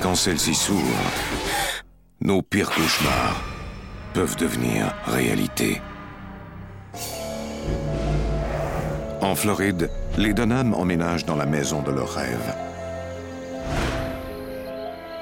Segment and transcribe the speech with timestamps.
[0.00, 1.10] Quand celles-ci s'ouvrent,
[2.20, 3.42] nos pires cauchemars
[4.14, 5.82] peuvent devenir réalité.
[9.20, 12.54] En Floride, les Dunham emménagent dans la maison de leurs rêves.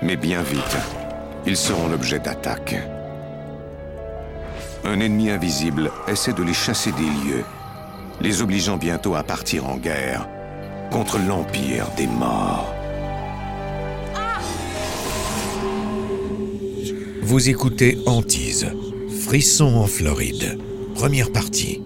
[0.03, 0.77] Mais bien vite,
[1.47, 2.77] ils seront l'objet d'attaques.
[4.85, 7.45] Un ennemi invisible essaie de les chasser des lieux,
[8.21, 10.29] les obligeant bientôt à partir en guerre
[10.91, 12.76] contre l'Empire des morts.
[17.27, 18.69] Vous écoutez Antise,
[19.25, 20.61] Frisson en Floride,
[20.95, 21.83] première partie.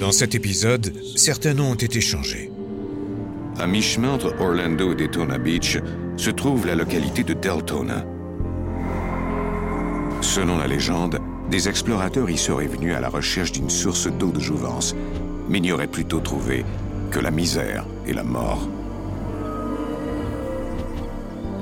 [0.00, 2.50] Dans cet épisode, certains noms ont été changés.
[3.60, 5.78] À mi-chemin entre Orlando et Daytona Beach
[6.16, 8.04] se trouve la localité de Deltona.
[10.20, 14.40] Selon la légende, des explorateurs y seraient venus à la recherche d'une source d'eau de
[14.40, 14.96] jouvence,
[15.48, 16.64] mais n'y auraient plutôt trouvé
[17.12, 18.68] que la misère et la mort.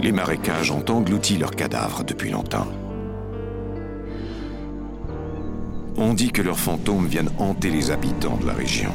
[0.00, 2.68] Les marécages ont englouti leurs cadavres depuis longtemps.
[5.96, 8.92] On dit que leurs fantômes viennent hanter les habitants de la région.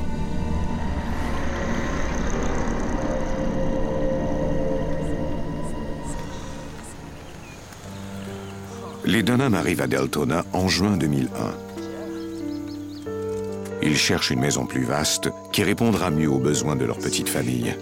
[9.06, 11.28] Les Dunham arrivent à Deltona en juin 2001.
[13.82, 17.76] Ils cherchent une maison plus vaste qui répondra mieux aux besoins de leur petite famille.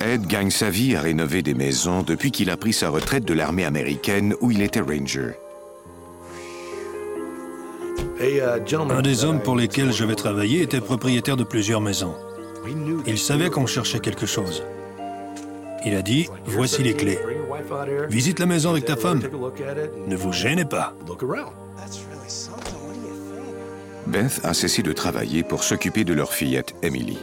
[0.00, 3.34] Ed gagne sa vie à rénover des maisons depuis qu'il a pris sa retraite de
[3.34, 5.32] l'armée américaine où il était ranger.
[8.90, 12.14] Un des hommes pour lesquels je vais travailler était propriétaire de plusieurs maisons.
[13.06, 14.64] Il savait qu'on cherchait quelque chose.
[15.84, 17.18] Il a dit, voici les clés.
[18.08, 19.20] Visite la maison avec ta femme.
[20.06, 20.94] Ne vous gênez pas.
[24.06, 27.18] Beth a cessé de travailler pour s'occuper de leur fillette Emily.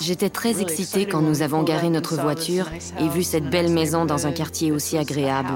[0.00, 4.26] J'étais très excitée quand nous avons garé notre voiture et vu cette belle maison dans
[4.26, 5.54] un quartier aussi agréable.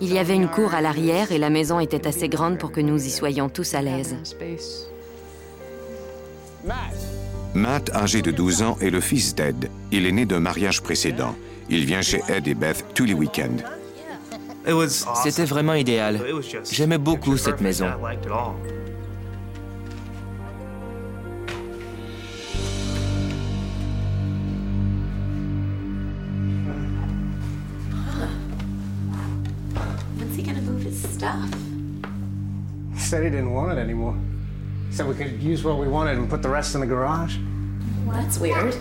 [0.00, 2.80] Il y avait une cour à l'arrière et la maison était assez grande pour que
[2.80, 4.16] nous y soyons tous à l'aise.
[7.54, 9.70] Matt, âgé de 12 ans, est le fils d'Ed.
[9.90, 11.34] Il est né d'un mariage précédent.
[11.68, 13.56] Il vient chez Ed et Beth tous les week-ends.
[15.22, 16.20] C'était vraiment idéal.
[16.70, 17.86] J'aimais beaucoup cette maison.
[33.10, 34.14] Said he didn't want it anymore.
[34.92, 37.38] Said we could use what we wanted and put the rest in the garage.
[38.06, 38.76] Well, that's weird.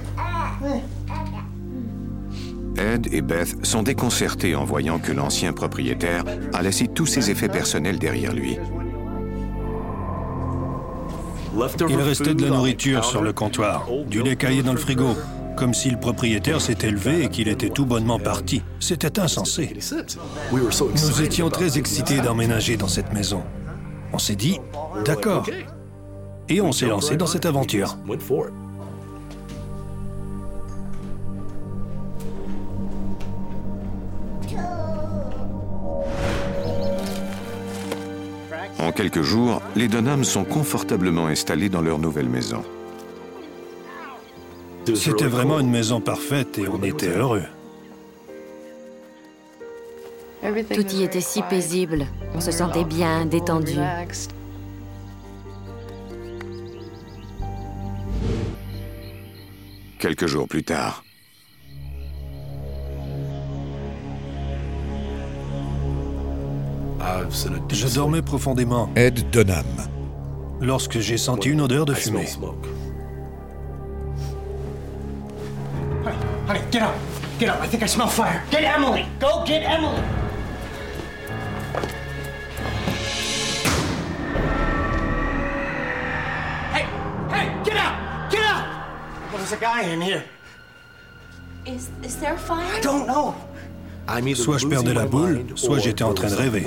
[2.78, 7.50] Ed et Beth sont déconcertés en voyant que l'ancien propriétaire a laissé tous ses effets
[7.50, 8.60] personnels derrière lui.
[11.90, 15.16] Il restait de la nourriture sur le comptoir, du lait caillé dans le frigo,
[15.58, 18.62] comme si le propriétaire s'était levé et qu'il était tout bonnement parti.
[18.80, 19.76] C'était insensé.
[20.52, 23.42] Nous étions très excités d'emménager dans cette maison.
[24.14, 24.60] On s'est dit,
[25.06, 25.48] d'accord.
[26.48, 27.98] Et on s'est lancé dans cette aventure.
[38.80, 42.64] En quelques jours, les Dunham sont confortablement installés dans leur nouvelle maison.
[44.96, 47.44] C'était vraiment une maison parfaite et on était heureux.
[50.42, 52.08] Tout y était si paisible.
[52.40, 53.74] On se sentait bien, détendu.
[60.00, 61.04] Quelques jours plus tard,
[67.70, 69.66] Je dormais profondément Ed Dunham.
[70.62, 72.30] lorsque j'ai senti une odeur de fumée.
[76.06, 76.16] Honey,
[76.48, 76.96] honey, get up.
[77.38, 77.58] Get up.
[77.62, 78.42] I think I smell fire.
[78.50, 79.06] Get Emily.
[79.20, 80.19] Go get Emily.
[89.50, 90.24] There's a guy in here.
[91.66, 92.66] Is is there a fire?
[92.78, 93.36] I don't know.
[94.36, 96.64] Soit je perdais la boule, soit j'étais en train de rêver.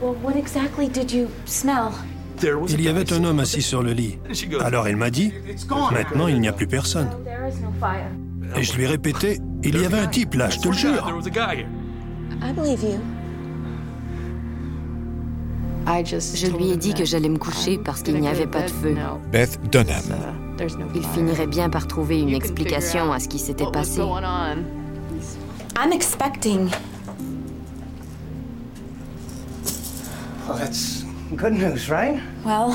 [0.00, 1.90] Well, what exactly did you smell?
[2.68, 4.18] Il y avait un homme assis sur le lit.
[4.60, 5.32] Alors elle m'a dit,
[5.90, 7.10] maintenant il n'y a plus personne.
[8.56, 11.20] Et je lui ai répété, il y avait un type là, je te le jure.
[12.40, 13.00] I believe you.
[15.86, 18.94] Je lui ai dit que j'allais me coucher parce qu'il n'y avait pas de feu.
[19.32, 20.47] Beth Dunham.
[20.94, 24.00] Il finirait bien par trouver une explication à ce qui s'était passé.
[25.80, 26.70] I'm expecting.
[30.48, 31.04] Well, that's
[31.36, 32.20] good news, right?
[32.44, 32.74] Well,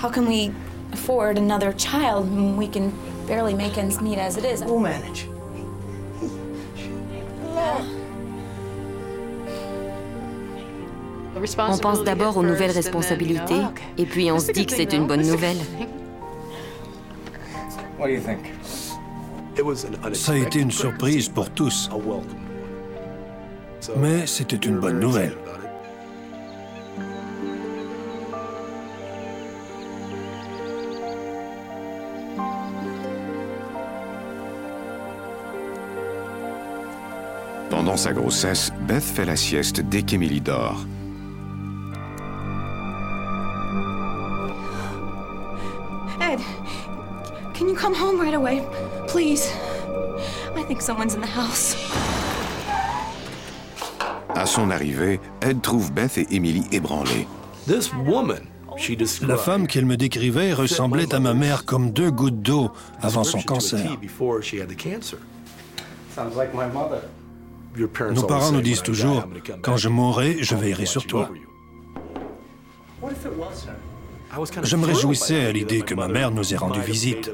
[0.00, 0.50] how can we
[0.92, 2.92] afford another child when we can
[3.26, 4.62] barely make ends meet as it is?
[4.64, 5.26] We'll manage.
[11.58, 13.60] On pense d'abord aux nouvelles responsabilités
[13.98, 15.58] et puis on se dit que c'est une bonne nouvelle.
[20.14, 21.88] Ça a été une surprise pour tous.
[23.96, 25.36] Mais c'était une bonne nouvelle.
[37.70, 40.84] Pendant sa grossesse, Beth fait la sieste dès qu'Emily dort.
[46.20, 46.40] Ed,
[47.54, 48.62] can you come home right away?
[49.06, 49.52] Please.
[50.54, 51.76] I think someone's in the house.
[54.34, 57.26] À son arrivée, Ed trouve Beth et Emily ébranlées.
[59.26, 62.70] La femme qu'elle me décrivait ressemblait à ma mère comme deux gouttes d'eau
[63.00, 63.96] avant son cancer.
[66.14, 67.02] Sounds like my mother.
[68.14, 69.24] Nos parents nous disent toujours,
[69.62, 71.30] quand je mourrai, je veillerai sur toi.
[74.62, 77.30] Je me réjouissais à l'idée que ma mère nous ait rendu visite.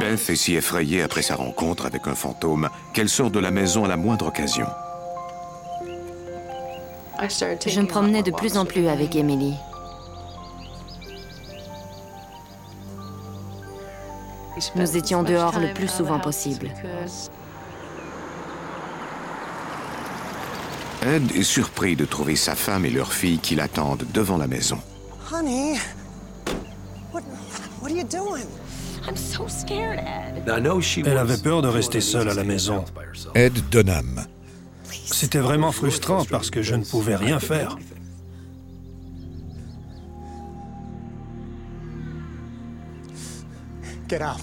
[0.00, 3.84] Beth est si effrayée après sa rencontre avec un fantôme qu'elle sort de la maison
[3.84, 4.66] à la moindre occasion.
[7.20, 9.54] Je me promenais de plus en plus avec Emily.
[14.74, 16.72] Nous étions dehors le plus souvent possible.
[21.02, 24.78] Ed est surpris de trouver sa femme et leur fille qui l'attendent devant la maison.
[25.30, 25.76] Honey,
[27.10, 27.22] what,
[27.80, 28.46] what are you doing?
[29.06, 30.42] I'm so scared, Ed.
[30.46, 32.82] Elle avait peur de rester seule à la maison.
[33.34, 34.24] Ed Dunham.
[34.90, 37.76] C'était vraiment frustrant parce que je ne pouvais rien faire.
[44.08, 44.40] Get out.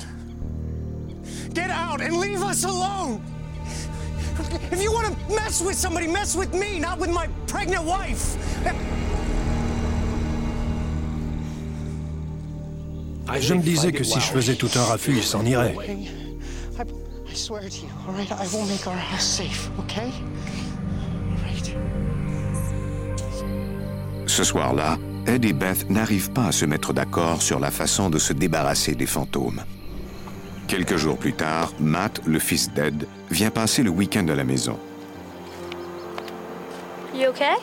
[1.56, 3.22] Get out and leave us alone.
[4.72, 8.38] If you want to mess with somebody, mess with me, not with my pregnant wife.
[13.40, 15.76] Je me disais que si je faisais tout un raffut, il s'en irait.
[24.28, 28.20] Ce soir-là, Ed et Beth n'arrivent pas à se mettre d'accord sur la façon de
[28.20, 29.64] se débarrasser des fantômes.
[30.68, 34.80] Quelques jours plus tard, Matt, le fils d'Ed, vient passer le week-end à la maison.
[37.14, 37.56] You okay?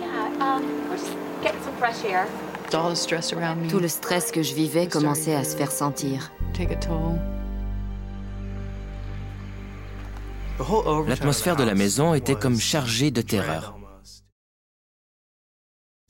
[0.00, 1.06] Yeah, um, just
[1.42, 2.26] getting some fresh air.
[2.74, 5.72] All the stress around me Tout le stress que je vivais commençait à se faire
[5.72, 6.32] sentir.
[6.52, 7.18] take a toll.
[11.06, 13.76] L'atmosphère de la maison était comme chargée de terreur.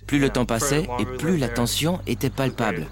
[0.06, 2.86] Plus le temps passait et plus la tension était palpable.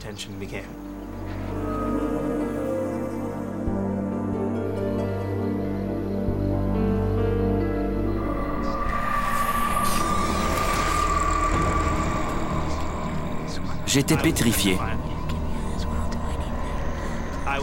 [13.99, 14.78] J'étais pétrifié,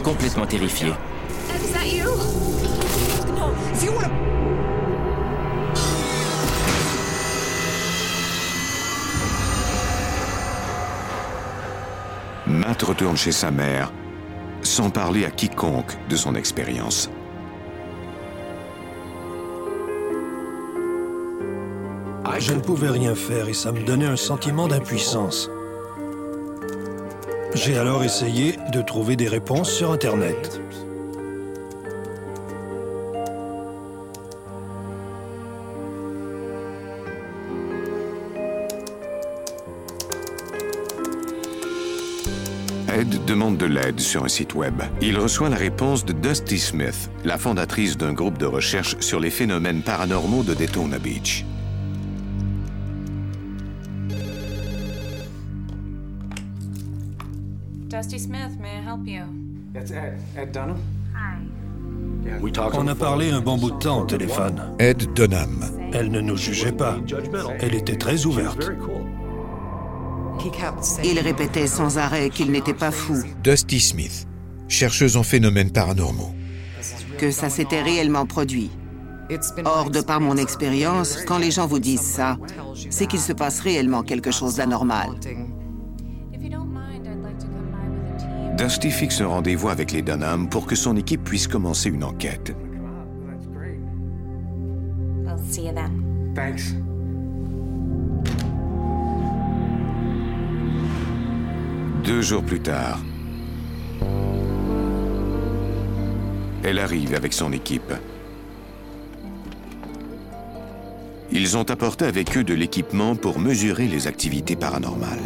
[0.04, 0.92] complètement terrifié.
[12.46, 13.94] Matt retourne chez sa mère
[14.62, 17.10] sans parler à quiconque de son expérience.
[22.40, 25.50] Je ne pouvais rien faire et ça me donnait un sentiment d'impuissance.
[27.56, 30.60] J'ai alors essayé de trouver des réponses sur Internet.
[42.94, 44.82] Ed demande de l'aide sur un site web.
[45.02, 49.32] Il reçoit la réponse de Dusty Smith, la fondatrice d'un groupe de recherche sur les
[49.32, 51.46] phénomènes paranormaux de Daytona Beach.
[57.96, 59.24] Dusty Smith, may I help you?
[59.74, 60.20] That's Ed.
[60.36, 60.82] Ed Dunham?
[62.74, 64.62] On a parlé un bon bout de temps au téléphone.
[64.80, 65.64] Ed Dunham.
[65.94, 66.98] Elle ne nous jugeait pas.
[67.62, 68.70] Elle était très ouverte.
[71.06, 73.16] Il répétait sans arrêt qu'il n'était pas fou.
[73.42, 74.28] Dusty Smith,
[74.68, 76.34] chercheuse en phénomènes paranormaux.
[77.18, 78.72] Que ça s'était réellement produit.
[79.64, 82.38] Or, de par mon expérience, quand les gens vous disent ça,
[82.90, 85.12] c'est qu'il se passe réellement quelque chose d'anormal.
[88.58, 92.56] Dusty fixe un rendez-vous avec les Dunham pour que son équipe puisse commencer une enquête.
[95.56, 96.34] see you then.
[96.36, 96.74] Thanks.
[102.04, 103.00] Deux jours plus tard,
[106.64, 107.94] elle arrive avec son équipe.
[111.38, 115.20] Ils ont apporté avec eux de l'équipement pour mesurer les activités paranormales.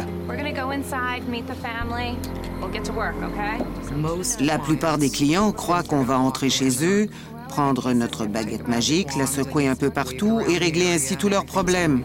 [4.40, 7.06] La plupart des clients croient qu'on va entrer chez eux,
[7.48, 12.02] prendre notre baguette magique, la secouer un peu partout et régler ainsi tous leurs problèmes.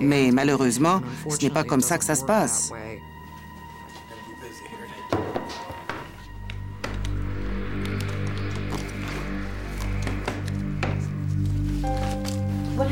[0.00, 2.72] Mais malheureusement, ce n'est pas comme ça que ça se passe.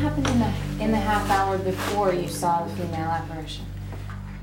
[0.06, 3.64] Happened in the, in the half hour before you saw the female apparition?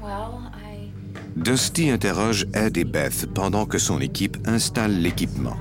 [0.02, 0.92] Well, I...
[1.38, 5.56] Dusty interroge Ed et Beth pendant que son équipe installe l'équipement.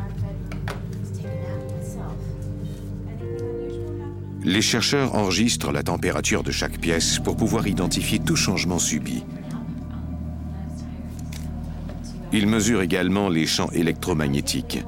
[4.45, 9.25] Les chercheurs enregistrent la température de chaque pièce pour pouvoir identifier tout changement subi.
[12.33, 14.85] Ils mesurent également les champs électromagnétiques.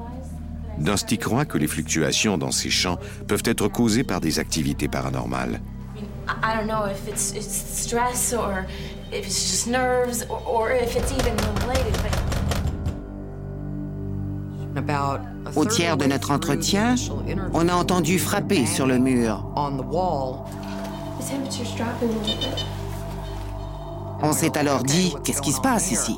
[0.77, 5.61] Dusty croit que les fluctuations dans ces champs peuvent être causées par des activités paranormales.
[6.27, 8.65] I don't know if it's, it's stress or
[9.11, 12.11] if it's just nerves or, or if it's even related, but...
[15.55, 16.95] Au tiers de notre entretien,
[17.53, 19.45] on a entendu frapper sur le mur.
[24.21, 26.17] On s'est alors dit, qu'est-ce qui se passe ici?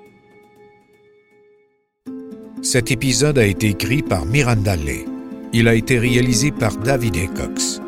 [2.63, 5.05] Cet épisode a été écrit par Miranda Lay.
[5.51, 7.81] Il a été réalisé par David Cox.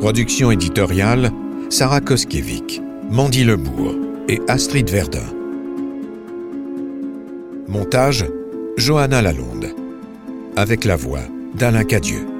[0.00, 1.30] Production éditoriale
[1.68, 3.96] Sarah Koskiewicz, Mandy Lebourg
[4.28, 5.18] et Astrid Verdun.
[7.68, 8.24] Montage
[8.78, 9.68] Johanna Lalonde.
[10.56, 11.20] Avec la voix
[11.54, 12.31] d'Alain Cadieux.